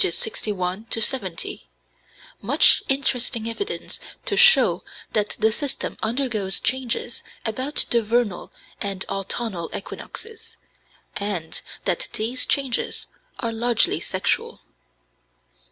61 0.03 0.87
70) 0.89 1.69
much 2.41 2.81
interesting 2.89 3.47
evidence 3.47 3.99
to 4.25 4.35
show 4.35 4.83
that 5.13 5.35
the 5.37 5.51
system 5.51 5.95
undergoes 6.01 6.59
changes 6.59 7.21
about 7.45 7.85
the 7.91 8.01
vernal 8.01 8.51
and 8.81 9.05
autumnal 9.09 9.69
equinoxes, 9.77 10.57
and 11.17 11.61
that 11.85 12.07
these 12.13 12.47
changes 12.47 13.05
are 13.41 13.51
largely 13.53 13.99
sexual. 13.99 14.61